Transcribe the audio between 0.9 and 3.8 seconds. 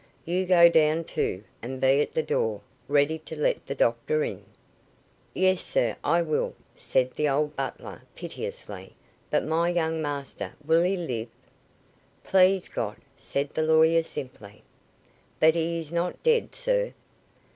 too, and be at the door, ready to let the